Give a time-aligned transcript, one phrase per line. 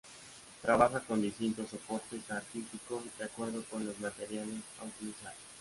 [0.63, 5.35] Trabaja con distintos soportes artísticos, de acuerdo con los materiales a utilizar.